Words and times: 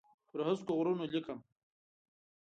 پر 0.29 0.39
هسکو 0.47 0.73
غرونو 0.77 1.05
لیکم 1.13 1.39